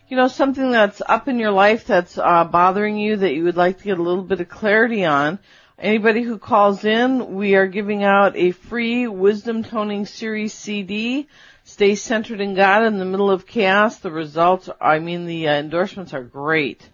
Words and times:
you 0.09 0.17
know, 0.17 0.27
something 0.27 0.71
that's 0.71 1.01
up 1.05 1.27
in 1.27 1.37
your 1.37 1.51
life 1.51 1.85
that's 1.85 2.17
uh, 2.17 2.43
bothering 2.43 2.97
you 2.97 3.17
that 3.17 3.33
you 3.33 3.43
would 3.43 3.55
like 3.55 3.77
to 3.77 3.83
get 3.83 3.99
a 3.99 4.03
little 4.03 4.23
bit 4.23 4.41
of 4.41 4.49
clarity 4.49 5.05
on. 5.05 5.37
Anybody 5.77 6.23
who 6.23 6.39
calls 6.39 6.83
in, 6.83 7.35
we 7.35 7.55
are 7.55 7.67
giving 7.67 8.03
out 8.03 8.35
a 8.35 8.51
free 8.51 9.07
Wisdom 9.07 9.63
Toning 9.63 10.07
Series 10.07 10.53
CD. 10.53 11.27
Stay 11.63 11.93
centered 11.93 12.41
in 12.41 12.55
God 12.55 12.83
in 12.85 12.97
the 12.97 13.05
middle 13.05 13.29
of 13.29 13.45
chaos. 13.45 13.99
The 13.99 14.11
results, 14.11 14.67
I 14.81 14.97
mean, 14.97 15.27
the 15.27 15.47
uh, 15.47 15.53
endorsements 15.53 16.13
are 16.13 16.23
great 16.23 16.89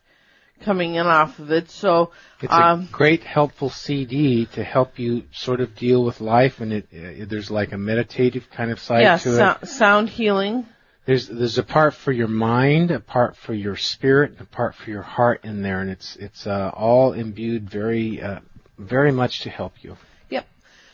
coming 0.61 0.95
in 0.95 1.07
off 1.07 1.39
of 1.39 1.51
it. 1.51 1.69
So 1.69 2.11
it's 2.41 2.51
um, 2.51 2.81
a 2.81 2.91
great, 2.91 3.23
helpful 3.23 3.69
CD 3.69 4.45
to 4.47 4.63
help 4.63 4.99
you 4.99 5.23
sort 5.31 5.61
of 5.61 5.75
deal 5.75 6.03
with 6.03 6.19
life, 6.19 6.59
and 6.59 6.73
it, 6.73 6.87
uh, 6.93 7.25
there's 7.27 7.49
like 7.49 7.71
a 7.71 7.77
meditative 7.77 8.49
kind 8.49 8.71
of 8.71 8.79
side 8.79 9.01
yeah, 9.01 9.17
to 9.17 9.35
so- 9.35 9.57
it. 9.61 9.67
sound 9.67 10.09
healing. 10.09 10.67
There's 11.05 11.27
there's 11.27 11.59
a 11.59 11.63
part 11.63 11.93
for 11.93 12.11
your 12.11 12.27
mind, 12.27 12.89
a 12.89 12.99
part 12.99 13.37
for 13.37 13.53
your 13.53 13.75
spirit, 13.75 14.37
a 14.39 14.45
part 14.45 14.73
for 14.73 14.89
your 14.89 15.03
heart 15.03 15.45
in 15.45 15.61
there, 15.61 15.81
and 15.81 15.89
it's 15.91 16.15
it's 16.15 16.47
uh, 16.47 16.71
all 16.73 17.13
imbued 17.13 17.69
very 17.69 18.21
uh, 18.21 18.39
very 18.79 19.11
much 19.11 19.41
to 19.41 19.51
help 19.51 19.83
you. 19.83 19.97
Yep. 20.31 20.47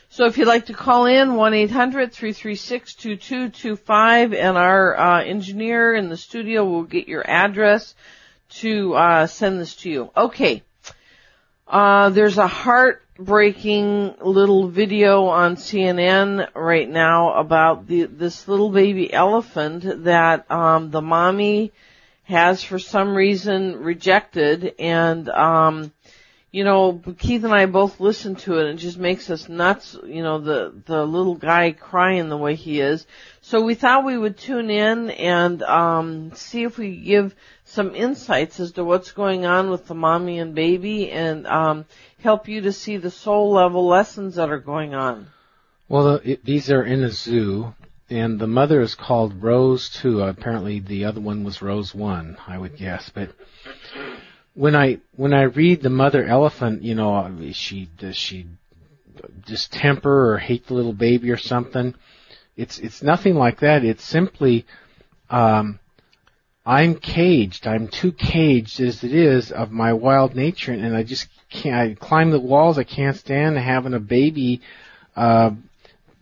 So 0.10 0.26
if 0.26 0.38
you'd 0.38 0.50
like 0.50 0.66
to 0.66 0.74
call 0.74 1.06
in, 1.06 1.36
one 1.36 1.54
eight 1.54 1.72
hundred 1.72 2.12
three 2.12 2.34
three 2.34 2.56
six 2.56 2.94
two 2.94 3.16
two 3.16 3.48
two 3.48 3.78
five, 3.78 4.34
and 4.34 4.58
our 4.58 4.98
uh, 4.98 5.24
engineer 5.24 5.96
in 5.96 6.10
the 6.10 6.18
studio 6.18 6.66
will 6.66 6.84
get 6.84 7.08
your 7.08 7.24
address 7.26 7.96
to 8.50 8.94
uh, 8.94 9.28
send 9.28 9.62
this 9.62 9.78
to 9.78 9.90
you. 9.90 10.10
Okay. 10.16 10.64
Uh, 11.66 12.10
there's 12.10 12.38
a 12.38 12.48
heartbreaking 13.22 14.16
little 14.20 14.68
video 14.68 15.26
on 15.26 15.56
CNN 15.56 16.48
right 16.56 16.90
now 16.90 17.36
about 17.36 17.86
the, 17.86 18.06
this 18.06 18.48
little 18.48 18.72
baby 18.72 19.14
elephant 19.14 20.06
that, 20.06 20.50
um, 20.50 20.90
the 20.90 21.04
mommy 21.04 21.72
has 22.24 22.64
for 22.64 22.80
some 22.80 23.14
reason 23.14 23.84
rejected 23.84 24.74
and, 24.80 25.30
um, 25.30 25.92
you 26.52 26.64
know, 26.64 27.00
Keith 27.20 27.44
and 27.44 27.54
I 27.54 27.68
both 27.68 28.00
listened 28.00 28.40
to 28.40 28.58
it 28.58 28.66
and 28.66 28.80
it 28.80 28.82
just 28.82 28.98
makes 28.98 29.30
us 29.30 29.48
nuts, 29.48 29.96
you 30.04 30.24
know, 30.24 30.40
the, 30.40 30.74
the 30.86 31.06
little 31.06 31.36
guy 31.36 31.74
crying 31.74 32.28
the 32.28 32.38
way 32.38 32.56
he 32.56 32.82
is. 32.82 33.06
So 33.42 33.62
we 33.62 33.76
thought 33.76 34.04
we 34.04 34.18
would 34.18 34.38
tune 34.38 34.72
in 34.72 35.12
and, 35.12 35.62
um, 35.62 36.32
see 36.34 36.64
if 36.64 36.80
we 36.80 36.96
give 36.98 37.36
some 37.72 37.96
insights 37.96 38.60
as 38.60 38.74
to 38.74 38.84
what's 38.84 39.12
going 39.12 39.46
on 39.46 39.70
with 39.70 39.88
the 39.88 39.96
mommy 39.96 40.40
and 40.40 40.54
baby 40.54 41.10
and 41.10 41.48
um, 41.48 41.86
help 42.20 42.48
you 42.48 42.62
to 42.62 42.72
see 42.72 42.98
the 42.98 43.12
soul 43.12 43.52
level 43.52 43.88
lessons 43.88 44.36
that 44.36 44.50
are 44.50 44.60
going 44.60 44.94
on. 44.94 45.28
Well, 45.88 46.22
it, 46.24 46.44
these 46.46 46.70
are 46.70 46.84
in 46.84 47.04
a 47.04 47.10
zoo, 47.10 47.74
and 48.10 48.40
the 48.40 48.48
mother 48.48 48.82
is 48.82 48.96
called 48.96 49.42
Rose 49.42 49.90
Two. 49.90 50.22
Apparently, 50.22 50.80
the 50.80 51.06
other 51.06 51.22
one 51.22 51.44
was 51.44 51.62
Rose 51.62 51.94
One, 51.96 52.38
I 52.48 52.58
would 52.58 52.78
guess. 52.78 53.10
But 53.10 53.32
when 54.54 54.76
I 54.76 55.00
when 55.16 55.34
I 55.34 55.44
read 55.44 55.82
the 55.82 55.90
mother 55.90 56.26
elephant, 56.26 56.84
you 56.84 56.96
know, 56.96 57.30
she 57.54 57.90
does 57.98 58.16
she 58.16 58.48
distemper 59.46 60.34
or 60.34 60.38
hate 60.38 60.68
the 60.68 60.74
little 60.74 60.94
baby 60.94 61.32
or 61.32 61.38
something? 61.38 61.96
It's 62.56 62.80
it's 62.80 63.02
nothing 63.02 63.36
like 63.36 63.60
that. 63.62 63.84
It's 63.86 64.04
simply 64.04 64.66
um, 65.30 65.80
I'm 66.66 66.96
caged. 66.96 67.66
I'm 67.66 67.88
too 67.88 68.12
caged 68.12 68.80
as 68.82 69.04
it 69.04 69.14
is 69.14 69.52
of 69.52 69.72
my 69.72 69.94
wild 69.94 70.36
nature, 70.36 70.72
and 70.72 70.96
I 70.96 71.04
just 71.04 71.28
can't. 71.50 71.76
I 71.76 71.96
climb 71.96 72.30
the 72.30 72.40
walls. 72.40 72.78
I 72.78 72.84
can't 72.84 73.18
stand 73.18 73.58
having 73.58 73.96
a 73.96 74.00
baby 74.00 74.62
uh, 75.16 75.52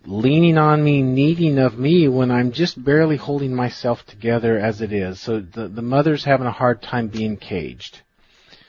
leaning 0.05 0.57
on 0.57 0.81
me, 0.81 1.01
needing 1.01 1.59
of 1.59 1.77
me 1.77 2.07
when 2.07 2.31
I'm 2.31 2.53
just 2.53 2.81
barely 2.81 3.17
holding 3.17 3.53
myself 3.53 4.05
together 4.05 4.57
as 4.57 4.81
it 4.81 4.93
is. 4.93 5.19
So 5.19 5.41
the 5.41 5.67
the 5.67 5.81
mother's 5.81 6.23
having 6.23 6.47
a 6.47 6.51
hard 6.51 6.81
time 6.81 7.09
being 7.09 7.35
caged. 7.35 8.01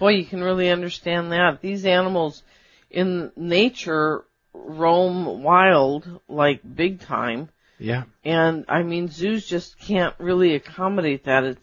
Boy, 0.00 0.12
you 0.14 0.24
can 0.24 0.42
really 0.42 0.70
understand 0.70 1.30
that. 1.30 1.60
These 1.60 1.84
animals 1.84 2.42
in 2.90 3.30
nature 3.36 4.24
roam 4.52 5.44
wild 5.44 6.20
like 6.28 6.60
big 6.74 7.00
time 7.00 7.48
yeah. 7.80 8.04
And 8.24 8.66
I 8.68 8.82
mean, 8.82 9.08
zoos 9.08 9.46
just 9.46 9.78
can't 9.78 10.14
really 10.18 10.54
accommodate 10.54 11.24
that. 11.24 11.44
It, 11.44 11.58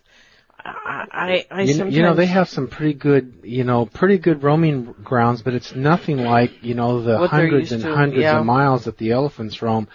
I, 0.59 1.05
I, 1.11 1.45
I 1.51 1.61
you, 1.61 1.73
sometimes. 1.73 1.95
You 1.95 2.01
know, 2.01 2.15
they 2.15 2.25
have 2.25 2.49
some 2.49 2.67
pretty 2.67 2.93
good, 2.93 3.41
you 3.43 3.63
know, 3.63 3.85
pretty 3.85 4.17
good 4.17 4.43
roaming 4.43 4.93
grounds, 5.03 5.41
but 5.41 5.53
it's 5.53 5.73
nothing 5.75 6.17
like, 6.17 6.63
you 6.63 6.73
know, 6.73 7.01
the 7.01 7.27
hundreds 7.27 7.71
and 7.71 7.83
to, 7.83 7.95
hundreds 7.95 8.23
yeah. 8.23 8.39
of 8.39 8.45
miles 8.45 8.85
that 8.85 8.97
the 8.97 9.11
elephants 9.11 9.61
roam. 9.61 9.87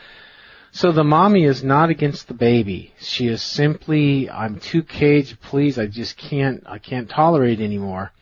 So 0.71 0.91
the 0.91 1.05
mommy 1.05 1.45
is 1.45 1.63
not 1.63 1.91
against 1.91 2.29
the 2.29 2.35
baby. 2.35 2.95
She 2.99 3.27
is 3.27 3.43
simply, 3.43 4.31
I'm 4.31 4.59
too 4.59 4.83
caged, 4.83 5.39
please, 5.43 5.79
I 5.79 5.87
just 5.87 6.17
can't, 6.17 6.63
I 6.67 6.79
can't 6.79 7.11
tolerate 7.11 7.61
anymore. 7.61 8.13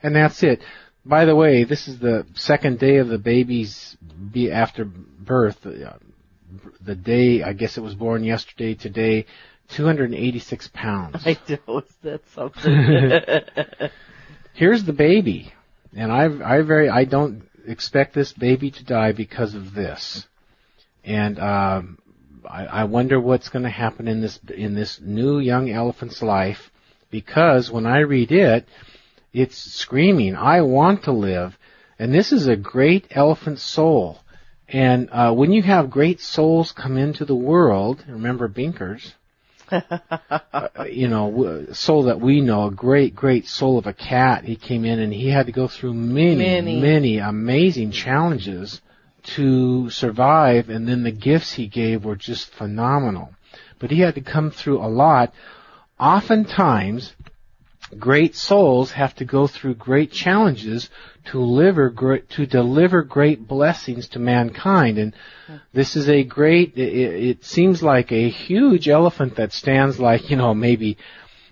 And 0.00 0.14
that's 0.14 0.42
it. 0.44 0.62
By 1.04 1.24
the 1.24 1.34
way, 1.34 1.64
this 1.64 1.88
is 1.88 1.98
the 1.98 2.26
second 2.34 2.78
day 2.78 2.98
of 2.98 3.08
the 3.08 3.18
baby's 3.18 3.96
be 4.30 4.52
after 4.52 4.84
birth. 4.84 5.66
The 6.80 6.94
day, 6.94 7.42
I 7.42 7.52
guess 7.52 7.76
it 7.76 7.82
was 7.82 7.94
born 7.94 8.24
yesterday, 8.24 8.74
today, 8.74 9.26
286 9.68 10.70
pounds. 10.72 11.22
I 11.26 11.36
know, 11.48 11.78
is 11.78 11.94
that 12.02 12.20
something? 12.34 13.90
Here's 14.54 14.84
the 14.84 14.92
baby. 14.92 15.52
And 15.94 16.12
I, 16.12 16.56
I 16.56 16.62
very, 16.62 16.88
I 16.88 17.04
don't 17.04 17.48
expect 17.66 18.14
this 18.14 18.32
baby 18.32 18.70
to 18.70 18.84
die 18.84 19.12
because 19.12 19.54
of 19.54 19.74
this. 19.74 20.26
And, 21.04 21.38
um, 21.38 21.98
I, 22.48 22.66
I 22.66 22.84
wonder 22.84 23.20
what's 23.20 23.48
going 23.48 23.64
to 23.64 23.70
happen 23.70 24.08
in 24.08 24.20
this, 24.20 24.38
in 24.54 24.74
this 24.74 25.00
new 25.00 25.38
young 25.38 25.70
elephant's 25.70 26.22
life 26.22 26.70
because 27.10 27.70
when 27.70 27.86
I 27.86 28.00
read 28.00 28.32
it, 28.32 28.66
it's 29.32 29.56
screaming, 29.56 30.34
I 30.34 30.62
want 30.62 31.04
to 31.04 31.12
live. 31.12 31.56
And 31.98 32.14
this 32.14 32.32
is 32.32 32.46
a 32.46 32.56
great 32.56 33.08
elephant 33.10 33.58
soul. 33.58 34.18
And 34.72 35.08
uh, 35.10 35.32
when 35.32 35.50
you 35.52 35.62
have 35.62 35.90
great 35.90 36.20
souls 36.20 36.72
come 36.72 36.96
into 36.96 37.24
the 37.24 37.34
world, 37.34 38.04
remember 38.06 38.48
Binkers, 38.48 39.14
uh, 39.70 40.68
you 40.88 41.08
know, 41.08 41.66
soul 41.72 42.04
that 42.04 42.20
we 42.20 42.40
know, 42.40 42.66
a 42.66 42.70
great, 42.70 43.14
great 43.14 43.48
soul 43.48 43.78
of 43.78 43.86
a 43.86 43.92
cat. 43.92 44.44
He 44.44 44.54
came 44.54 44.84
in 44.84 45.00
and 45.00 45.12
he 45.12 45.28
had 45.28 45.46
to 45.46 45.52
go 45.52 45.66
through 45.66 45.94
many, 45.94 46.36
many, 46.36 46.80
many 46.80 47.18
amazing 47.18 47.90
challenges 47.90 48.80
to 49.34 49.90
survive, 49.90 50.70
and 50.70 50.88
then 50.88 51.02
the 51.02 51.10
gifts 51.10 51.52
he 51.52 51.66
gave 51.66 52.04
were 52.04 52.16
just 52.16 52.52
phenomenal. 52.54 53.30
But 53.78 53.90
he 53.90 54.00
had 54.00 54.14
to 54.14 54.20
come 54.20 54.50
through 54.50 54.78
a 54.78 54.88
lot. 54.88 55.32
Oftentimes, 55.98 57.12
great 57.98 58.36
souls 58.36 58.92
have 58.92 59.14
to 59.16 59.24
go 59.24 59.46
through 59.46 59.74
great 59.74 60.12
challenges 60.12 60.88
to 61.26 61.32
deliver 61.32 61.90
great, 61.90 62.28
to 62.30 62.46
deliver 62.46 63.02
great 63.02 63.46
blessings 63.46 64.08
to 64.08 64.18
mankind. 64.18 64.98
And 64.98 65.14
this 65.72 65.96
is 65.96 66.08
a 66.08 66.22
great, 66.22 66.76
it, 66.76 67.28
it 67.30 67.44
seems 67.44 67.82
like 67.82 68.12
a 68.12 68.28
huge 68.28 68.88
elephant 68.88 69.36
that 69.36 69.52
stands 69.52 69.98
like, 69.98 70.30
you 70.30 70.36
know, 70.36 70.54
maybe 70.54 70.98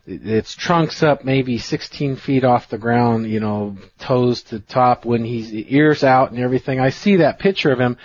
its 0.06 0.55
trunk's 0.55 1.02
up 1.02 1.23
maybe 1.25 1.58
16 1.58 2.17
feet 2.17 2.43
off 2.43 2.70
the 2.70 2.79
ground, 2.79 3.29
you 3.29 3.41
know, 3.41 3.76
toes 3.99 4.43
to 4.44 4.58
top 4.58 5.05
when 5.05 5.23
he's 5.23 5.52
ears 5.52 6.02
out 6.02 6.31
and 6.31 6.41
everything. 6.41 6.81
I 6.81 6.91
see 6.91 7.17
that 7.17 7.38
picture 7.38 7.73
of 7.73 7.79
him. 7.79 7.99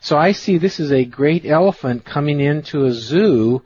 So 0.00 0.18
I 0.18 0.32
see 0.32 0.58
this 0.58 0.80
is 0.80 0.90
a 0.90 1.04
great 1.04 1.46
elephant 1.46 2.04
coming 2.04 2.40
into 2.40 2.86
a 2.86 2.92
zoo 2.92 3.62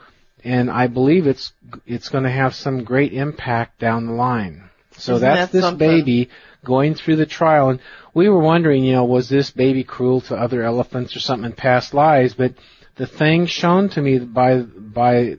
and 0.48 0.70
I 0.70 0.86
believe 0.86 1.26
it's 1.26 1.52
it's 1.86 2.08
going 2.08 2.24
to 2.24 2.30
have 2.30 2.54
some 2.54 2.82
great 2.82 3.12
impact 3.12 3.78
down 3.78 4.06
the 4.06 4.14
line. 4.14 4.70
So 4.96 5.16
Isn't 5.16 5.28
that's 5.28 5.40
that 5.40 5.52
this 5.52 5.62
something? 5.62 5.86
baby 5.86 6.30
going 6.64 6.94
through 6.94 7.16
the 7.16 7.26
trial. 7.26 7.68
And 7.68 7.80
we 8.14 8.30
were 8.30 8.40
wondering, 8.40 8.82
you 8.82 8.94
know, 8.94 9.04
was 9.04 9.28
this 9.28 9.50
baby 9.50 9.84
cruel 9.84 10.22
to 10.22 10.36
other 10.36 10.62
elephants 10.62 11.14
or 11.14 11.20
something 11.20 11.50
in 11.50 11.52
past 11.52 11.92
lives? 11.92 12.32
But 12.32 12.54
the 12.96 13.06
thing 13.06 13.44
shown 13.44 13.90
to 13.90 14.00
me 14.00 14.18
by, 14.20 14.62
by, 14.62 15.36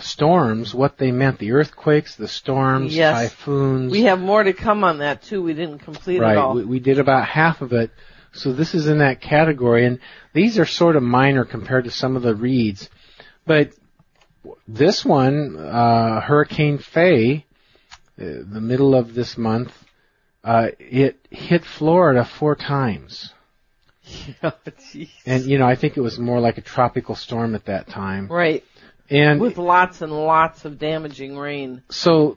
storms, 0.00 0.74
what 0.74 0.98
they 0.98 1.12
meant, 1.12 1.38
the 1.38 1.52
earthquakes, 1.52 2.16
the 2.16 2.28
storms, 2.28 2.94
Yes. 2.96 3.30
typhoons. 3.30 3.92
we 3.92 4.02
have 4.02 4.20
more 4.20 4.42
to 4.42 4.52
come 4.52 4.82
on 4.82 4.98
that 4.98 5.22
too. 5.22 5.42
We 5.42 5.54
didn't 5.54 5.78
complete 5.80 6.16
it 6.16 6.24
all. 6.24 6.48
right. 6.48 6.56
We, 6.56 6.64
we 6.64 6.80
did 6.80 6.98
about 6.98 7.26
half 7.28 7.60
of 7.62 7.72
it. 7.72 7.90
So 8.34 8.52
this 8.52 8.74
is 8.74 8.86
in 8.88 8.98
that 8.98 9.20
category, 9.20 9.86
and 9.86 10.00
these 10.32 10.58
are 10.58 10.66
sort 10.66 10.96
of 10.96 11.02
minor 11.02 11.44
compared 11.44 11.84
to 11.84 11.90
some 11.90 12.16
of 12.16 12.22
the 12.22 12.34
reads. 12.34 12.88
But 13.46 13.70
this 14.66 15.04
one, 15.04 15.56
uh, 15.56 16.20
Hurricane 16.20 16.78
Fay, 16.78 17.46
uh, 18.20 18.24
the 18.52 18.60
middle 18.60 18.94
of 18.94 19.14
this 19.14 19.38
month, 19.38 19.72
uh, 20.42 20.68
it 20.78 21.18
hit 21.30 21.64
Florida 21.64 22.24
four 22.24 22.54
times. 22.56 23.32
Oh, 24.42 24.52
jeez. 24.92 25.08
And 25.24 25.44
you 25.44 25.56
know, 25.58 25.66
I 25.66 25.76
think 25.76 25.96
it 25.96 26.02
was 26.02 26.18
more 26.18 26.38
like 26.38 26.58
a 26.58 26.60
tropical 26.60 27.14
storm 27.14 27.54
at 27.54 27.64
that 27.66 27.88
time. 27.88 28.28
right. 28.30 28.62
And 29.08 29.40
With 29.40 29.56
lots 29.56 30.02
and 30.02 30.12
lots 30.12 30.66
of 30.66 30.78
damaging 30.78 31.38
rain. 31.38 31.82
so, 31.90 32.36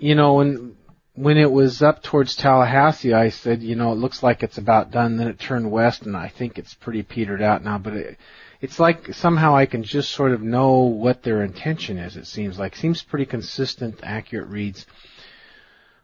you 0.00 0.16
know, 0.16 0.34
when 0.34 0.76
when 1.22 1.36
it 1.36 1.50
was 1.50 1.82
up 1.82 2.02
towards 2.02 2.34
Tallahassee, 2.36 3.12
I 3.14 3.28
said, 3.28 3.62
you 3.62 3.76
know, 3.76 3.92
it 3.92 3.96
looks 3.96 4.22
like 4.22 4.42
it's 4.42 4.58
about 4.58 4.90
done. 4.90 5.16
Then 5.16 5.28
it 5.28 5.38
turned 5.38 5.70
west, 5.70 6.02
and 6.02 6.16
I 6.16 6.28
think 6.28 6.58
it's 6.58 6.74
pretty 6.74 7.02
petered 7.02 7.42
out 7.42 7.62
now. 7.64 7.78
But 7.78 7.92
it, 7.94 8.18
it's 8.60 8.80
like 8.80 9.14
somehow 9.14 9.54
I 9.54 9.66
can 9.66 9.82
just 9.82 10.10
sort 10.10 10.32
of 10.32 10.42
know 10.42 10.80
what 10.80 11.22
their 11.22 11.42
intention 11.42 11.98
is. 11.98 12.16
It 12.16 12.26
seems 12.26 12.58
like 12.58 12.76
seems 12.76 13.02
pretty 13.02 13.26
consistent, 13.26 14.00
accurate 14.02 14.48
reads. 14.48 14.86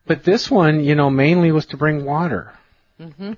But 0.07 0.25
this 0.25 0.51
one, 0.51 0.85
you 0.85 0.95
know, 0.95 1.11
mainly 1.11 1.51
was 1.51 1.67
to 1.67 1.77
bring 1.77 2.05
water. 2.05 2.53
hmm 2.99 3.33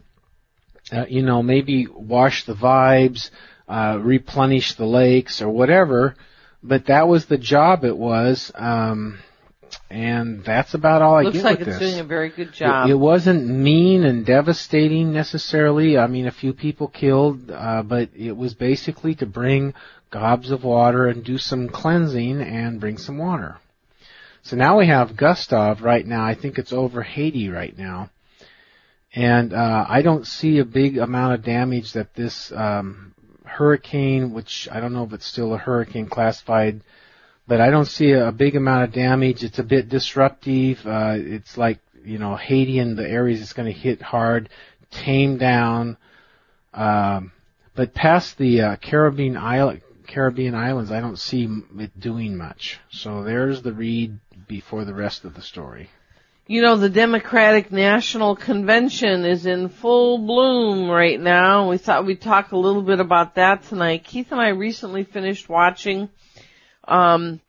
uh, 0.93 1.07
you 1.09 1.23
know, 1.23 1.43
maybe 1.43 1.87
wash 1.87 2.45
the 2.45 2.55
vibes, 2.55 3.31
uh, 3.69 3.99
replenish 4.01 4.75
the 4.75 4.87
lakes 4.87 5.43
or 5.43 5.49
whatever. 5.49 6.15
But 6.63 6.87
that 6.87 7.09
was 7.09 7.27
the 7.27 7.39
job 7.39 7.85
it 7.85 7.97
was, 7.97 8.51
um, 8.55 9.19
and 9.91 10.45
that's 10.45 10.75
about 10.75 11.03
all 11.03 11.17
I 11.17 11.23
Looks 11.23 11.37
get 11.39 11.45
like 11.45 11.59
with 11.61 11.69
it's 11.69 11.79
this. 11.79 11.91
doing 11.91 12.01
a 12.01 12.05
very 12.05 12.29
good 12.31 12.49
It- 12.49 12.55
job. 12.55 12.91
It, 12.91 12.95
wasn't 12.95 13.47
mean 13.49 14.05
and 14.05 14.25
devastating 14.27 15.13
necessarily. 15.13 15.97
I 15.99 16.07
mean, 16.07 16.27
a 16.27 16.31
few 16.33 16.53
people 16.53 16.89
killed, 16.89 17.51
uh, 17.51 17.83
but 17.83 18.11
it 18.17 18.37
was 18.37 18.55
basically 18.55 19.15
to 19.17 19.27
bring 19.27 19.75
gobs 20.11 20.51
of 20.51 20.65
water 20.65 21.07
and 21.07 21.25
do 21.25 21.39
some 21.39 21.69
cleansing 21.69 22.41
and 22.41 22.81
bring 22.81 22.99
some 22.99 23.19
water. 23.19 23.57
So 24.43 24.57
now 24.57 24.79
we 24.79 24.87
have 24.87 25.17
Gustav 25.17 25.83
right 25.83 26.07
now. 26.07 26.25
I 26.25 26.35
think 26.35 26.59
it's 26.59 26.73
over 26.73 27.03
Haiti 27.03 27.49
right 27.49 27.77
now. 27.77 28.11
And 29.15 29.53
uh, 29.53 29.85
I 29.89 30.03
don't 30.03 30.27
see 30.27 30.59
a 30.59 30.65
big 30.65 30.99
amount 30.99 31.35
of 31.35 31.43
damage 31.45 31.93
that 31.95 32.15
this 32.15 32.53
um, 32.53 33.15
hurricane, 33.45 34.33
which 34.33 34.69
I 34.71 34.81
don't 34.81 34.93
know 34.93 35.05
if 35.05 35.13
it's 35.13 35.27
still 35.27 35.55
a 35.55 35.59
hurricane 35.59 36.09
classified, 36.09 36.83
but 37.49 37.63
I 37.63 37.71
don't 37.71 37.87
see 37.87 38.13
a, 38.13 38.31
big 38.31 38.55
amount 38.55 38.85
of 38.85 38.93
damage. 38.93 39.43
It's 39.43 39.59
a 39.59 39.65
bit 39.65 39.89
disruptive. 39.89 40.87
Uh, 40.87 41.15
it's 41.17 41.57
like 41.57 41.81
you 42.05 42.19
know 42.19 42.37
Haiti 42.37 42.79
and 42.79 42.97
the 42.97 43.09
areas 43.09 43.41
it's 43.41 43.55
going 43.55 43.73
to 43.73 43.79
hit 43.79 44.03
hard, 44.03 44.51
tame 44.91 45.39
down. 45.39 45.97
Um, 46.75 47.33
but 47.75 47.95
past 47.95 48.37
the 48.37 48.61
uh, 48.61 48.77
Caribbean 48.77 49.37
island, 49.37 49.81
Caribbean 50.07 50.55
islands, 50.55 50.93
I 50.93 51.01
don't 51.01 51.19
see 51.19 51.49
it 51.79 51.99
doing 51.99 52.37
much. 52.37 52.79
So 52.91 53.25
there's 53.25 53.63
the 53.63 53.73
read 53.73 54.19
before 54.47 54.85
the 54.85 54.95
rest 54.95 55.25
of 55.25 55.35
the 55.35 55.43
story. 55.43 55.89
You 56.47 56.63
know, 56.63 56.77
the 56.77 56.89
Democratic 56.89 57.71
National 57.71 58.35
Convention 58.35 59.27
is 59.27 59.45
in 59.45 59.69
full 59.69 60.17
bloom 60.17 60.89
right 60.91 61.21
now. 61.21 61.69
We 61.69 61.77
thought 61.77 62.07
we'd 62.07 62.23
talk 62.23 62.53
a 62.53 62.57
little 62.57 62.81
bit 62.81 63.01
about 63.01 63.35
that 63.35 63.65
tonight. 63.65 64.05
Keith 64.05 64.33
and 64.33 64.41
I 64.41 64.49
recently 64.49 65.05
finished 65.05 65.51
watching, 65.51 66.09
um, 66.89 67.41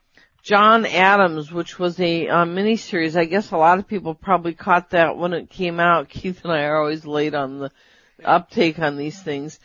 John 0.42 0.86
Adams, 0.86 1.52
which 1.52 1.78
was 1.78 2.00
a 2.00 2.28
uh, 2.28 2.46
miniseries. 2.46 3.16
I 3.16 3.26
guess 3.26 3.52
a 3.52 3.58
lot 3.58 3.80
of 3.80 3.88
people 3.88 4.14
probably 4.14 4.54
caught 4.54 4.92
that 4.92 5.18
when 5.18 5.34
it 5.34 5.50
came 5.50 5.80
out. 5.80 6.10
Keith 6.10 6.44
and 6.44 6.54
I 6.54 6.64
are 6.64 6.78
always 6.78 7.06
late 7.06 7.34
on 7.34 7.60
the 7.60 7.72
uptake 8.24 8.80
on 8.80 8.98
these 8.98 9.22
things. 9.22 9.60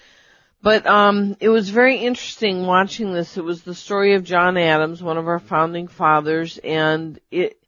But 0.63 0.87
um, 0.87 1.37
it 1.41 1.51
was 1.51 1.69
very 1.69 1.99
interesting 1.99 2.65
watching 2.65 3.13
this. 3.13 3.37
It 3.37 3.45
was 3.45 3.63
the 3.63 3.75
story 3.75 4.15
of 4.15 4.25
John 4.25 4.57
Adams, 4.57 5.03
one 5.03 5.19
of 5.19 5.29
our 5.29 5.39
founding 5.39 5.89
fathers, 5.89 6.59
and 6.59 7.21
it 7.31 7.59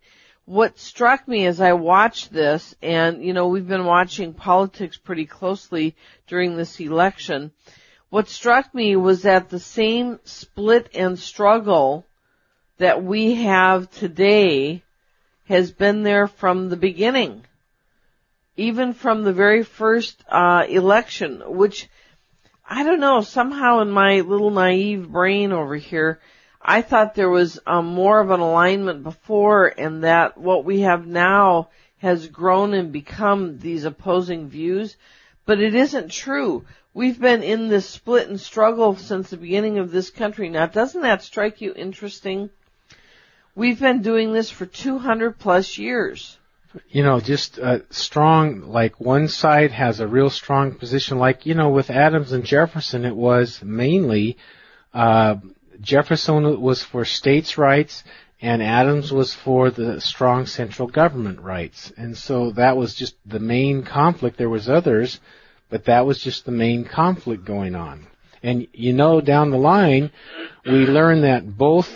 what 0.47 0.79
struck 0.79 1.27
me 1.27 1.45
as 1.45 1.61
I 1.61 1.73
watched 1.73 2.33
this, 2.33 2.75
and 2.81 3.23
you 3.23 3.33
know, 3.33 3.49
we've 3.49 3.67
been 3.67 3.85
watching 3.85 4.33
politics 4.33 4.97
pretty 4.97 5.27
closely 5.27 5.97
during 6.29 6.57
this 6.57 6.81
election. 6.81 7.51
What 8.09 8.29
struck 8.29 8.73
me 8.73 8.95
was 8.95 9.23
that 9.23 9.49
the 9.49 9.59
same 9.59 10.21
split 10.25 10.91
and 10.95 11.19
struggle 11.19 12.07
that 12.79 13.03
we 13.03 13.35
have 13.35 13.91
today 13.91 14.83
has 15.49 15.73
been 15.73 16.03
there 16.03 16.29
from 16.29 16.69
the 16.69 16.77
beginning. 16.77 17.45
Even 18.57 18.93
from 18.95 19.25
the 19.25 19.33
very 19.33 19.65
first, 19.65 20.23
uh, 20.29 20.65
election, 20.69 21.43
which, 21.47 21.89
I 22.69 22.85
don't 22.85 23.01
know, 23.01 23.23
somehow 23.23 23.81
in 23.81 23.91
my 23.91 24.21
little 24.21 24.51
naive 24.51 25.11
brain 25.11 25.53
over 25.53 25.75
here, 25.77 26.21
I 26.63 26.83
thought 26.83 27.15
there 27.15 27.31
was 27.31 27.59
um, 27.67 27.87
more 27.87 28.21
of 28.21 28.31
an 28.31 28.41
alignment 28.41 29.03
before 29.03 29.67
and 29.67 30.05
that 30.05 30.39
what 30.39 30.65
we 30.65 30.81
have 30.81 31.07
now 31.07 31.71
has 31.99 32.29
grown 32.29 32.73
and 32.73 32.93
become 32.93 33.59
these 33.59 33.85
opposing 33.85 34.49
views, 34.49 34.97
but 35.47 35.61
it 35.61 35.75
isn't 35.75 36.11
true. 36.11 36.65
We've 36.93 37.21
been 37.21 37.43
in 37.43 37.69
this 37.69 37.89
split 37.89 38.29
and 38.29 38.41
struggle 38.41 38.97
since 38.97 39.31
the 39.31 39.37
beginning 39.37 39.79
of 39.79 39.91
this 39.91 40.11
country. 40.11 40.49
Now, 40.49 40.67
doesn't 40.67 41.03
that 41.03 41.23
strike 41.23 41.61
you 41.61 41.73
interesting? 41.75 42.51
We've 43.55 43.81
been 43.81 44.03
doing 44.03 44.33
this 44.33 44.51
for 44.51 44.67
200 44.67 45.39
plus 45.39 45.79
years. 45.79 46.37
you 46.91 47.03
know, 47.03 47.21
just 47.21 47.59
uh, 47.59 47.79
strong, 47.91 48.63
like 48.63 49.01
one 49.01 49.29
side 49.29 49.73
has 49.73 50.01
a 50.01 50.07
real 50.07 50.31
strong 50.31 50.75
position, 50.75 51.19
like, 51.19 51.47
you 51.47 51.55
know, 51.55 51.71
with 51.71 51.91
Adams 51.91 52.33
and 52.33 52.45
Jefferson, 52.45 53.05
it 53.05 53.17
was 53.17 53.63
mainly, 53.63 54.37
uh, 54.93 55.37
Jefferson 55.81 56.61
was 56.61 56.83
for 56.83 57.05
states' 57.05 57.57
rights 57.59 58.05
and 58.41 58.63
Adams 58.63 59.13
was 59.13 59.35
for 59.35 59.71
the 59.71 60.01
strong 60.01 60.47
central 60.47 60.89
government 60.89 61.41
rights. 61.41 61.93
And 61.97 62.17
so 62.17 62.51
that 62.53 62.77
was 62.77 62.95
just 62.95 63.17
the 63.25 63.41
main 63.41 63.83
conflict. 63.83 64.37
There 64.37 64.51
was 64.51 64.69
others, 64.69 65.21
but 65.71 65.87
that 65.87 66.07
was 66.07 66.19
just 66.19 66.45
the 66.45 66.53
main 66.53 66.85
conflict 66.85 67.45
going 67.45 67.75
on. 67.75 68.07
And 68.43 68.69
you 68.73 68.93
know, 68.93 69.21
down 69.21 69.51
the 69.51 69.59
line, 69.59 70.11
we 70.65 70.87
learned 70.87 71.25
that 71.25 71.57
both 71.57 71.91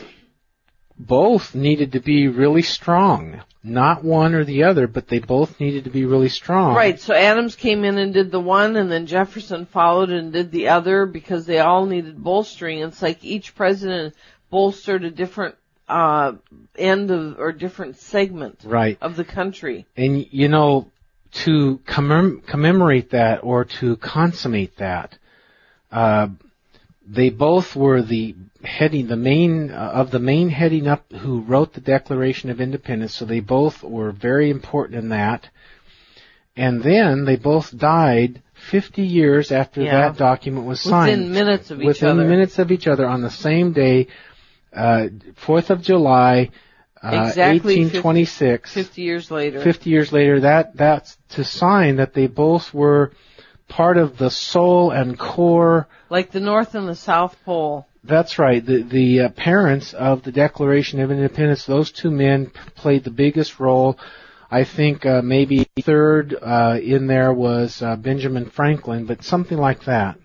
both 0.99 1.55
needed 1.55 1.93
to 1.93 2.01
be 2.01 2.29
really 2.29 2.63
strong. 2.63 3.43
Not 3.63 4.03
one 4.03 4.35
or 4.35 4.45
the 4.45 4.65
other, 4.65 4.87
but 4.87 5.09
they 5.09 5.19
both 5.19 5.61
needed 5.61 5.85
to 5.85 5.91
be 5.91 6.07
really 6.07 6.31
strong. 6.31 6.75
Right, 6.75 6.99
so 6.99 7.15
Adams 7.15 7.57
came 7.57 7.85
in 7.85 7.99
and 7.99 8.15
did 8.15 8.31
the 8.31 8.41
one 8.41 8.77
and 8.77 8.91
then 8.91 9.07
Jefferson 9.07 9.67
followed 9.67 10.11
and 10.11 10.33
did 10.33 10.51
the 10.51 10.69
other 10.69 11.05
because 11.05 11.45
they 11.45 11.59
all 11.59 11.85
needed 11.85 12.23
bolstering. 12.23 12.79
It's 12.79 13.03
like 13.03 13.23
each 13.23 13.55
president 13.55 14.15
bolstered 14.51 15.05
a 15.05 15.11
different 15.11 15.57
uh, 15.91 16.33
end 16.77 17.11
of 17.11 17.39
or 17.39 17.53
different 17.53 17.97
segment 17.97 18.61
Right. 18.65 18.97
of 19.01 19.17
the 19.17 19.25
country. 19.25 19.87
And 19.97 20.27
you 20.31 20.49
know, 20.49 20.91
to 21.45 21.81
commem- 21.87 22.47
commemorate 22.47 23.11
that 23.11 23.41
or 23.43 23.65
to 23.81 23.97
consummate 23.97 24.77
that, 24.79 25.19
uh, 25.93 26.29
they 27.07 27.31
both 27.31 27.75
were 27.75 28.03
the 28.03 28.37
heading, 28.63 29.09
the 29.09 29.17
main 29.17 29.71
uh, 29.71 29.91
of 29.95 30.11
the 30.11 30.19
main 30.21 30.49
heading 30.49 30.87
up 30.87 31.11
who 31.13 31.41
wrote 31.41 31.73
the 31.73 31.81
Declaration 31.81 32.51
of 32.51 32.61
Independence. 32.61 33.15
So 33.15 33.25
they 33.25 33.41
both 33.41 33.83
were 33.83 34.13
very 34.13 34.51
important 34.51 34.99
in 35.03 35.09
that. 35.11 35.49
And 36.57 36.83
then 36.83 37.25
they 37.25 37.37
both 37.37 37.77
died 37.77 38.43
50 38.71 39.03
years 39.03 39.51
after 39.51 39.83
Yeah. 39.83 40.09
that 40.11 40.19
document 40.19 40.67
was 40.67 40.81
signed. 40.81 41.11
Within 41.11 41.33
minutes 41.33 41.71
of 41.71 41.81
each 41.81 42.03
other. 42.03 42.15
Within 42.15 42.29
minutes 42.29 42.59
of 42.59 42.71
each 42.71 42.87
other 42.87 43.07
on 43.07 43.23
the 43.23 43.31
same 43.31 43.73
day, 43.73 44.09
uh, 44.73 45.09
4th 45.47 45.71
of 45.71 45.83
July, 45.83 46.51
uh, 47.03 47.27
Exactly 47.29 47.79
1826. 47.81 48.75
50 48.75 49.03
years 49.03 49.31
later. 49.31 49.61
50 49.63 49.91
years 49.91 50.13
later, 50.13 50.41
that, 50.41 50.77
that's 50.77 51.17
to 51.31 51.45
sign 51.45 51.97
that 51.97 52.15
they 52.15 52.27
both 52.27 52.75
were 52.75 53.13
part 53.69 53.97
of 53.97 54.19
the 54.19 54.31
soul 54.31 54.91
and 54.91 55.19
core. 55.19 55.89
Like 56.11 56.31
the 56.31 56.41
North 56.41 56.75
and 56.75 56.89
the 56.89 56.95
South 56.95 57.37
Pole. 57.45 57.87
That's 58.03 58.39
right. 58.39 58.65
The, 58.65 58.83
the 58.83 59.21
uh, 59.21 59.29
parents 59.31 59.93
of 59.93 60.23
the 60.23 60.33
Declaration 60.33 61.01
of 61.01 61.11
Independence, 61.11 61.67
those 61.67 61.91
two 61.91 62.11
men 62.11 62.51
played 62.75 63.05
the 63.05 63.11
biggest 63.11 63.61
role. 63.61 63.99
I 64.51 64.65
think 64.65 65.07
uh, 65.07 65.23
maybe 65.23 65.69
third 65.83 66.35
uh, 66.35 66.79
in 66.83 67.07
there 67.07 67.33
was 67.33 67.83
uh, 67.83 67.97
Benjamin 67.97 68.51
Franklin, 68.51 69.07
but 69.07 69.23
something 69.23 69.59
like 69.59 69.85
that. 69.85 70.19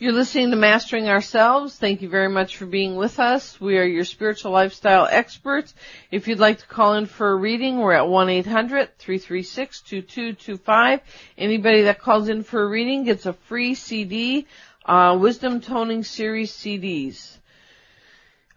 You're 0.00 0.12
listening 0.12 0.52
to 0.52 0.56
Mastering 0.56 1.08
Ourselves. 1.08 1.74
Thank 1.74 2.02
you 2.02 2.08
very 2.08 2.28
much 2.28 2.56
for 2.56 2.66
being 2.66 2.94
with 2.94 3.18
us. 3.18 3.60
We 3.60 3.78
are 3.78 3.84
your 3.84 4.04
spiritual 4.04 4.52
lifestyle 4.52 5.08
experts. 5.10 5.74
If 6.12 6.28
you'd 6.28 6.38
like 6.38 6.60
to 6.60 6.66
call 6.68 6.94
in 6.94 7.06
for 7.06 7.32
a 7.32 7.34
reading, 7.34 7.78
we're 7.78 7.94
at 7.94 8.04
1-800-336-2225. 8.04 11.00
Anybody 11.36 11.82
that 11.82 11.98
calls 11.98 12.28
in 12.28 12.44
for 12.44 12.62
a 12.62 12.68
reading 12.68 13.02
gets 13.02 13.26
a 13.26 13.32
free 13.32 13.74
CD, 13.74 14.46
uh, 14.86 15.18
Wisdom 15.20 15.60
Toning 15.60 16.04
Series 16.04 16.52
CDs. 16.52 17.36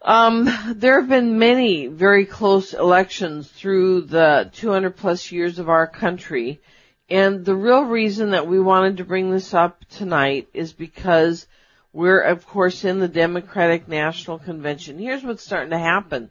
Um, 0.03 0.47
there 0.75 0.99
have 0.99 1.09
been 1.09 1.39
many 1.39 1.87
very 1.87 2.27
close 2.27 2.75
elections 2.75 3.49
through 3.49 4.01
the 4.01 4.51
200 4.53 4.95
plus 4.95 5.31
years 5.31 5.57
of 5.57 5.69
our 5.69 5.87
country. 5.87 6.61
And 7.11 7.43
the 7.43 7.57
real 7.57 7.83
reason 7.83 8.29
that 8.29 8.47
we 8.47 8.57
wanted 8.57 8.97
to 8.97 9.03
bring 9.03 9.31
this 9.31 9.53
up 9.53 9.83
tonight 9.89 10.47
is 10.53 10.71
because 10.71 11.45
we're, 11.91 12.21
of 12.21 12.47
course, 12.47 12.85
in 12.85 12.99
the 12.99 13.09
Democratic 13.09 13.89
National 13.89 14.39
Convention. 14.39 14.97
Here's 14.97 15.21
what's 15.21 15.43
starting 15.43 15.71
to 15.71 15.77
happen. 15.77 16.29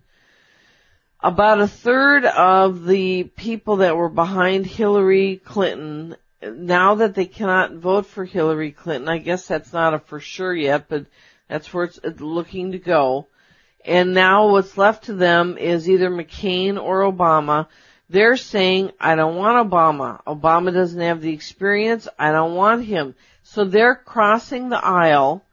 About 1.22 1.60
a 1.60 1.68
third 1.68 2.24
of 2.24 2.86
the 2.86 3.24
people 3.24 3.76
that 3.76 3.94
were 3.94 4.08
behind 4.08 4.64
Hillary 4.64 5.42
Clinton, 5.44 6.16
now 6.42 6.94
that 6.94 7.14
they 7.14 7.26
cannot 7.26 7.74
vote 7.74 8.06
for 8.06 8.24
Hillary 8.24 8.72
Clinton, 8.72 9.10
I 9.10 9.18
guess 9.18 9.46
that's 9.46 9.74
not 9.74 9.92
a 9.92 9.98
for 9.98 10.18
sure 10.18 10.54
yet, 10.54 10.88
but 10.88 11.04
that's 11.46 11.74
where 11.74 11.84
it's 11.84 12.00
looking 12.02 12.72
to 12.72 12.78
go. 12.78 13.26
And 13.84 14.14
now 14.14 14.48
what's 14.48 14.78
left 14.78 15.04
to 15.04 15.12
them 15.12 15.58
is 15.58 15.90
either 15.90 16.08
McCain 16.08 16.82
or 16.82 17.02
Obama. 17.02 17.66
They're 18.10 18.36
saying, 18.36 18.90
I 18.98 19.14
don't 19.14 19.36
want 19.36 19.70
Obama. 19.70 20.20
Obama 20.24 20.74
doesn't 20.74 21.00
have 21.00 21.22
the 21.22 21.32
experience. 21.32 22.08
I 22.18 22.32
don't 22.32 22.56
want 22.56 22.84
him. 22.84 23.14
So 23.44 23.64
they're 23.64 23.94
crossing 23.94 24.68
the 24.68 24.84
aisle 24.84 25.44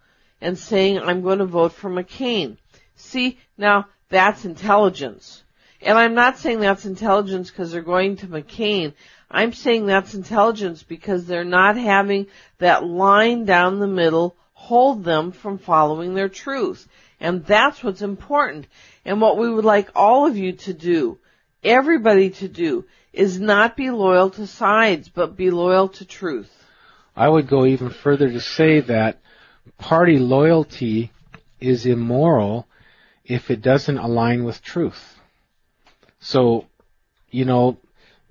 and 0.41 0.57
saying, 0.57 0.99
I'm 0.99 1.21
going 1.21 1.37
to 1.37 1.45
vote 1.45 1.73
for 1.73 1.89
McCain. 1.89 2.57
See, 2.95 3.37
now 3.59 3.85
that's 4.09 4.43
intelligence. 4.43 5.43
And 5.83 5.99
I'm 5.99 6.15
not 6.15 6.39
saying 6.39 6.59
that's 6.59 6.85
intelligence 6.85 7.51
because 7.51 7.71
they're 7.71 7.81
going 7.83 8.17
to 8.17 8.27
McCain. 8.27 8.93
I'm 9.29 9.53
saying 9.53 9.85
that's 9.85 10.15
intelligence 10.15 10.81
because 10.81 11.27
they're 11.27 11.43
not 11.43 11.77
having 11.77 12.25
that 12.57 12.83
line 12.83 13.45
down 13.45 13.77
the 13.77 13.87
middle 13.87 14.35
hold 14.53 15.03
them 15.03 15.31
from 15.31 15.59
following 15.59 16.15
their 16.15 16.27
truth. 16.27 16.87
And 17.19 17.45
that's 17.45 17.83
what's 17.83 18.01
important. 18.01 18.65
And 19.05 19.21
what 19.21 19.37
we 19.37 19.47
would 19.47 19.65
like 19.65 19.91
all 19.95 20.25
of 20.25 20.35
you 20.35 20.53
to 20.53 20.73
do, 20.73 21.19
everybody 21.63 22.29
to 22.31 22.47
do, 22.47 22.85
is 23.13 23.39
not 23.39 23.75
be 23.75 23.89
loyal 23.89 24.29
to 24.31 24.45
sides, 24.45 25.09
but 25.09 25.35
be 25.35 25.49
loyal 25.49 25.89
to 25.89 26.05
truth. 26.05 26.49
I 27.15 27.27
would 27.27 27.47
go 27.47 27.65
even 27.65 27.89
further 27.89 28.29
to 28.29 28.39
say 28.39 28.81
that 28.81 29.19
party 29.77 30.19
loyalty 30.19 31.11
is 31.59 31.85
immoral 31.85 32.67
if 33.25 33.49
it 33.49 33.61
doesn't 33.61 33.97
align 33.97 34.43
with 34.43 34.61
truth. 34.63 35.19
So, 36.19 36.65
you 37.31 37.45
know, 37.45 37.77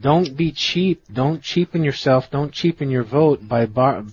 don't 0.01 0.37
be 0.37 0.53
cheap. 0.53 1.03
Don't 1.13 1.43
cheapen 1.43 1.83
yourself. 1.83 2.31
Don't 2.31 2.53
cheapen 2.53 2.91
your 2.91 3.05
vote 3.05 3.47
by 3.47 3.67
bar- 3.67 4.05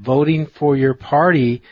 voting 0.00 0.46
for 0.46 0.76
your 0.76 0.94
party. 0.94 1.62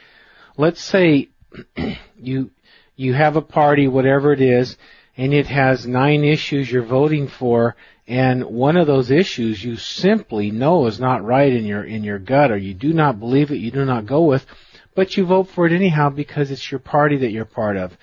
Let's 0.57 0.81
say 0.83 1.29
you 2.17 2.51
you 2.97 3.15
have 3.15 3.37
a 3.37 3.43
party, 3.43 3.89
whatever 3.89 4.33
it 4.33 4.43
is, 4.43 4.77
and 5.21 5.35
it 5.35 5.49
has 5.49 5.87
nine 5.87 6.25
issues 6.25 6.73
you're 6.73 6.83
voting 6.83 7.29
for, 7.29 7.77
and 8.09 8.43
one 8.43 8.79
of 8.79 8.87
those 8.87 9.11
issues 9.11 9.63
you 9.63 9.77
simply 9.77 10.51
know 10.51 10.87
is 10.87 10.99
not 10.99 11.23
right 11.23 11.53
in 11.53 11.67
your 11.67 11.85
in 11.85 12.03
your 12.03 12.19
gut, 12.19 12.51
or 12.51 12.57
you 12.57 12.73
do 12.73 12.95
not 12.95 13.21
believe 13.21 13.51
it, 13.51 13.57
you 13.57 13.71
do 13.71 13.85
not 13.85 14.07
go 14.07 14.23
with, 14.23 14.47
but 14.95 15.19
you 15.19 15.27
vote 15.27 15.49
for 15.49 15.67
it 15.67 15.75
anyhow 15.75 16.09
because 16.09 16.51
it's 16.51 16.71
your 16.71 16.79
party 16.79 17.19
that 17.19 17.33
you're 17.33 17.45
part 17.45 17.77
of. 17.77 17.99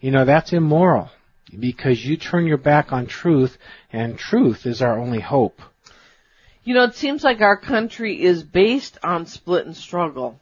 You 0.00 0.12
know 0.12 0.24
that's 0.24 0.54
immoral 0.54 1.10
because 1.60 2.02
you 2.02 2.16
turn 2.16 2.46
your 2.46 2.56
back 2.56 2.90
on 2.90 3.06
truth, 3.06 3.58
and 3.92 4.18
truth 4.18 4.64
is 4.64 4.80
our 4.80 4.98
only 4.98 5.20
hope. 5.20 5.60
You 6.64 6.72
know, 6.72 6.84
it 6.84 6.94
seems 6.94 7.22
like 7.22 7.42
our 7.42 7.58
country 7.58 8.22
is 8.22 8.42
based 8.42 8.96
on 9.02 9.26
split 9.26 9.66
and 9.66 9.76
struggle. 9.76 10.40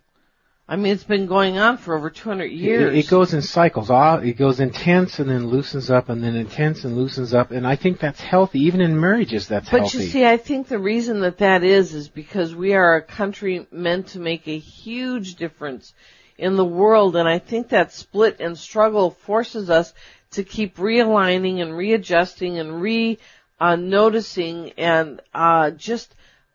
I 0.71 0.77
mean, 0.77 0.93
it's 0.93 1.03
been 1.03 1.27
going 1.27 1.59
on 1.59 1.79
for 1.79 1.97
over 1.97 2.11
200 2.11 2.45
years. 2.45 2.95
It, 2.95 2.99
it 3.01 3.09
goes 3.11 3.35
in 3.35 3.43
cycles. 3.43 3.91
Ah, 3.91 4.19
It 4.19 4.35
goes 4.35 4.61
intense 4.61 5.19
and 5.19 5.29
then 5.29 5.49
loosens 5.49 5.91
up 5.91 6.09
and 6.09 6.23
then 6.23 6.37
intense 6.37 6.85
and 6.85 6.97
loosens 6.97 7.35
up. 7.35 7.51
And 7.51 7.67
I 7.67 7.75
think 7.75 7.99
that's 7.99 8.21
healthy. 8.21 8.61
Even 8.61 8.81
in 8.81 9.01
marriages, 9.01 9.49
that's 9.49 9.69
But 9.69 9.81
healthy. 9.81 9.99
you 9.99 10.05
see, 10.05 10.25
I 10.25 10.37
think 10.37 10.69
the 10.69 10.79
reason 10.79 11.23
that 11.23 11.39
that 11.39 11.65
is, 11.65 11.93
is 11.93 12.09
because 12.09 12.55
we 12.55 12.75
are 12.75 12.95
a 12.95 13.03
country 13.03 13.67
meant 13.73 14.07
to 14.09 14.21
make 14.21 14.47
a 14.47 14.57
huge 14.59 15.35
difference 15.35 15.93
in 16.39 16.55
the 16.55 16.65
world, 16.65 17.17
and 17.17 17.29
I 17.29 17.41
think 17.41 17.71
that 17.71 17.93
split 17.93 18.39
and 18.39 18.57
struggle 18.57 19.11
forces 19.11 19.71
us 19.71 19.93
to 20.31 20.45
keep 20.45 20.77
realigning 20.77 21.61
and 21.61 21.77
readjusting 21.77 22.61
and 22.61 22.81
re, 22.81 23.19
uh, 23.59 23.75
noticing 23.75 24.71
and, 24.79 25.21
uh, 25.35 25.73
just, 25.73 26.15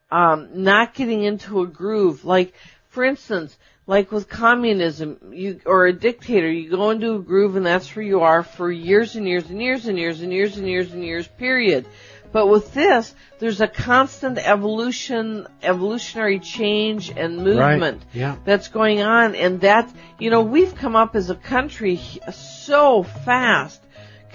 um, 0.10 0.64
not 0.64 0.94
getting 0.94 1.24
into 1.24 1.62
a 1.62 1.68
groove. 1.68 2.24
Like, 2.24 2.54
for 2.88 3.04
instance, 3.04 3.58
like 3.88 4.12
with 4.12 4.27
communism, 4.27 5.18
you, 5.32 5.60
or 5.65 5.86
a 5.86 5.94
dictator, 5.94 6.51
you 6.51 6.70
go 6.70 6.89
into 6.89 7.15
a 7.15 7.20
groove 7.20 7.56
and 7.56 7.65
that's 7.65 7.96
where 7.96 8.06
you 8.06 8.22
are 8.22 8.44
for 8.44 8.72
years 8.72 9.15
and 9.15 9.27
years 9.27 9.50
and 9.50 9.62
years 9.62 9.86
and 9.86 9.98
years 9.98 10.22
and 10.22 10.32
years 10.32 10.58
and 10.58 10.68
years 10.68 10.92
and 10.92 11.04
years, 11.04 11.27
period. 11.27 11.86
But 12.32 12.48
with 12.48 12.74
this, 12.74 13.15
there's 13.39 13.62
a 13.62 13.68
constant 13.68 14.39
evolution, 14.39 15.48
evolutionary 15.62 16.39
change 16.39 17.10
and 17.10 17.38
movement 17.38 18.01
Right. 18.01 18.13
Yeah. 18.13 18.36
that's 18.44 18.68
going 18.68 19.01
on. 19.01 19.36
And 19.36 19.62
that, 19.62 19.94
you 20.20 20.32
know, 20.32 20.42
we've 20.42 20.75
come 20.75 20.96
up 20.96 21.15
as 21.15 21.30
a 21.30 21.36
country 21.36 22.01
so 22.34 23.04
fast 23.04 23.82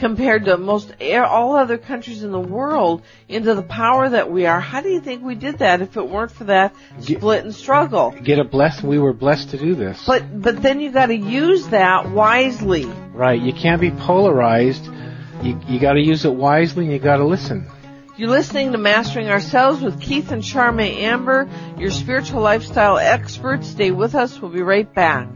compared 0.00 0.46
to 0.46 0.56
most, 0.56 0.92
all 1.00 1.54
other 1.54 1.78
countries 1.78 2.24
in 2.24 2.32
the 2.32 2.40
world 2.40 3.02
into 3.28 3.54
the 3.54 3.62
power 3.62 4.08
that 4.08 4.32
we 4.32 4.46
are. 4.46 4.58
How 4.58 4.80
do 4.80 4.88
you 4.88 5.00
think 5.00 5.22
we 5.22 5.36
did 5.36 5.58
that 5.58 5.82
if 5.82 5.96
it 5.96 6.08
weren't 6.08 6.32
for 6.32 6.44
that 6.44 6.74
split 7.00 7.44
and 7.44 7.54
struggle? 7.54 8.10
Get 8.10 8.38
a 8.38 8.44
blessed. 8.44 8.82
We 8.82 8.98
were 8.98 9.12
blessed 9.12 9.50
to 9.50 9.58
do 9.58 9.74
this. 9.74 10.02
But, 10.06 10.42
but 10.42 10.60
then 10.62 10.80
you 10.80 10.90
gotta 10.90 11.16
use 11.16 11.68
that 11.68 12.10
wisely. 12.10 12.86
right. 13.12 13.40
You 13.40 13.52
can't 13.52 13.80
be 13.80 13.90
polarized. 13.90 14.86
You 15.42 15.58
you 15.68 15.80
got 15.80 15.94
to 15.94 16.00
use 16.00 16.24
it 16.26 16.34
wisely 16.34 16.84
and 16.84 16.92
you 16.92 16.98
got 16.98 17.16
to 17.16 17.24
listen. 17.24 17.66
You're 18.18 18.28
listening 18.28 18.72
to 18.72 18.78
Mastering 18.78 19.30
Ourselves 19.30 19.80
with 19.80 19.98
Keith 19.98 20.30
and 20.32 20.44
Charme 20.44 20.80
Amber, 20.80 21.48
your 21.78 21.90
spiritual 21.90 22.42
lifestyle 22.42 22.98
experts. 22.98 23.68
Stay 23.68 23.90
with 23.90 24.14
us. 24.14 24.38
We'll 24.38 24.50
be 24.50 24.60
right 24.60 24.92
back. 24.92 25.28